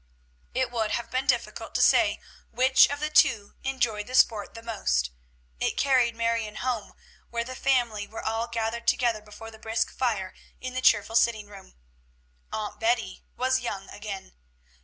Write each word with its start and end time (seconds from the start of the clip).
It 0.55 0.71
would 0.71 0.89
have 0.93 1.11
been 1.11 1.27
difficult 1.27 1.75
to 1.75 1.81
say 1.83 2.19
which 2.49 2.87
of 2.89 2.99
the 2.99 3.11
two 3.11 3.53
enjoyed 3.63 4.07
the 4.07 4.15
sport 4.15 4.55
the 4.55 4.63
most. 4.63 5.11
It 5.59 5.77
carried 5.77 6.15
Marion 6.15 6.55
home, 6.55 6.95
where 7.29 7.43
the 7.43 7.53
family 7.53 8.07
were 8.07 8.23
all 8.25 8.47
gathered 8.47 8.87
together 8.87 9.21
before 9.21 9.51
the 9.51 9.59
brisk 9.59 9.95
fire 9.95 10.33
in 10.59 10.73
the 10.73 10.81
cheerful 10.81 11.15
sitting 11.15 11.45
room. 11.45 11.75
Aunt 12.51 12.79
Betty 12.79 13.23
was 13.37 13.59
young 13.59 13.89
again. 13.89 14.33